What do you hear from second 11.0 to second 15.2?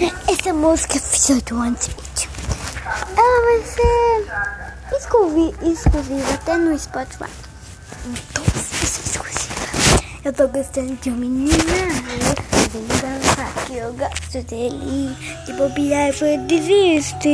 um menino dançar que eu gosto dele.